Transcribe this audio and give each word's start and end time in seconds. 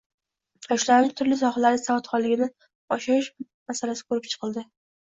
Yoshlarning 0.71 1.11
turli 1.21 1.37
sohalarda 1.43 1.83
savodxonligini 1.83 2.51
oshirish 2.99 3.31
masalasi 3.45 4.11
ko‘rib 4.11 4.31
chiqilding 4.35 4.71